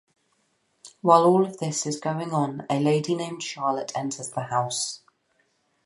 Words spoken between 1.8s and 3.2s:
is going on a lady